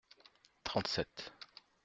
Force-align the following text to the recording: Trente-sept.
Trente-sept. 0.63 1.31